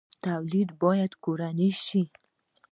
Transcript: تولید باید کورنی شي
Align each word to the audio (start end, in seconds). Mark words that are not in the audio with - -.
تولید 0.23 0.69
باید 0.81 1.11
کورنی 1.23 1.69
شي 1.83 2.01